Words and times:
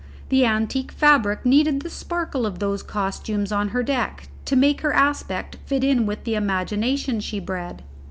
The 0.29 0.45
antique 0.47 0.91
fabric 0.91 1.45
needed 1.45 1.83
the 1.83 1.89
sparkle 1.91 2.47
of 2.47 2.57
those 2.57 2.81
costumes 2.81 3.51
on 3.51 3.67
her 3.67 3.83
deck 3.83 4.29
to 4.45 4.55
make 4.55 4.81
her 4.81 4.93
aspect 4.93 5.57
fit 5.67 5.83
in 5.83 6.07
with 6.07 6.23
the 6.23 6.33
imaginations 6.33 7.23
she 7.23 7.39
bred. 7.39 7.83